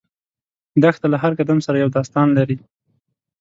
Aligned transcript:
دښته 0.81 1.05
له 1.13 1.17
هر 1.23 1.31
قدم 1.39 1.59
سره 1.65 1.77
یو 1.83 1.89
داستان 1.97 2.27
لري. 2.37 2.57